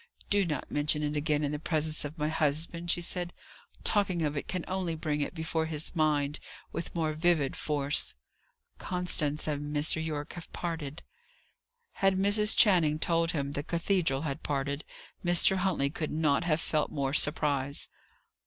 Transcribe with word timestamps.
"Do 0.31 0.45
not 0.45 0.71
mention 0.71 1.03
it 1.03 1.15
again 1.15 1.43
in 1.43 1.51
the 1.51 1.59
presence 1.59 2.03
of 2.03 2.17
my 2.17 2.27
husband," 2.27 2.89
she 2.89 3.01
said: 3.01 3.33
"talking 3.83 4.23
of 4.23 4.35
it 4.35 4.47
can 4.47 4.65
only 4.67 4.95
bring 4.95 5.21
it 5.21 5.35
before 5.35 5.67
his 5.67 5.95
mind 5.95 6.39
with 6.71 6.95
more 6.95 7.13
vivid 7.13 7.55
force. 7.55 8.15
Constance 8.79 9.47
and 9.47 9.75
Mr. 9.75 10.03
Yorke 10.03 10.33
have 10.33 10.51
parted." 10.51 11.03
Had 11.91 12.17
Mrs. 12.17 12.57
Channing 12.57 12.97
told 12.97 13.29
him 13.33 13.51
the 13.51 13.61
cathedral 13.61 14.21
had 14.23 14.41
parted, 14.41 14.83
Mr. 15.23 15.57
Huntley 15.57 15.91
could 15.91 16.09
not 16.11 16.45
have 16.45 16.61
felt 16.61 16.89
more 16.91 17.13
surprise. 17.13 17.87